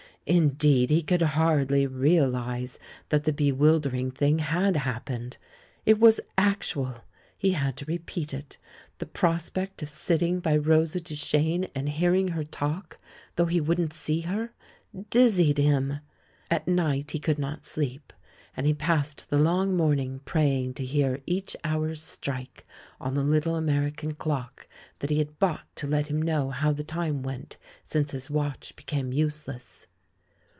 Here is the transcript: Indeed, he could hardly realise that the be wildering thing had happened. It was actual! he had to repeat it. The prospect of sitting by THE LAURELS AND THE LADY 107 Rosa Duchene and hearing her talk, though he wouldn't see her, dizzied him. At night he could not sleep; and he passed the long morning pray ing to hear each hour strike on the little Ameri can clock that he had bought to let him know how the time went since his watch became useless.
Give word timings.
Indeed, 0.27 0.91
he 0.91 1.01
could 1.01 1.21
hardly 1.23 1.87
realise 1.87 2.77
that 3.09 3.23
the 3.23 3.33
be 3.33 3.51
wildering 3.51 4.11
thing 4.11 4.37
had 4.37 4.77
happened. 4.77 5.37
It 5.83 5.99
was 5.99 6.21
actual! 6.37 7.03
he 7.35 7.51
had 7.51 7.75
to 7.77 7.85
repeat 7.85 8.31
it. 8.31 8.57
The 8.99 9.07
prospect 9.07 9.81
of 9.81 9.89
sitting 9.89 10.39
by 10.39 10.57
THE 10.57 10.61
LAURELS 10.69 10.95
AND 10.95 11.05
THE 11.05 11.13
LADY 11.13 11.45
107 11.53 11.53
Rosa 11.57 11.65
Duchene 11.67 11.71
and 11.73 11.89
hearing 11.89 12.27
her 12.29 12.43
talk, 12.45 12.99
though 13.35 13.47
he 13.47 13.59
wouldn't 13.59 13.93
see 13.93 14.21
her, 14.21 14.51
dizzied 15.09 15.57
him. 15.57 15.99
At 16.51 16.67
night 16.67 17.11
he 17.11 17.19
could 17.19 17.39
not 17.39 17.65
sleep; 17.65 18.13
and 18.55 18.67
he 18.67 18.75
passed 18.75 19.29
the 19.31 19.39
long 19.39 19.75
morning 19.75 20.21
pray 20.23 20.59
ing 20.61 20.75
to 20.75 20.85
hear 20.85 21.19
each 21.25 21.57
hour 21.63 21.95
strike 21.95 22.63
on 23.01 23.15
the 23.15 23.23
little 23.23 23.55
Ameri 23.55 23.91
can 23.97 24.13
clock 24.13 24.67
that 24.99 25.09
he 25.09 25.17
had 25.17 25.39
bought 25.39 25.65
to 25.75 25.87
let 25.87 26.09
him 26.09 26.21
know 26.21 26.51
how 26.51 26.71
the 26.71 26.83
time 26.83 27.23
went 27.23 27.57
since 27.83 28.11
his 28.11 28.29
watch 28.29 28.75
became 28.75 29.11
useless. 29.11 29.87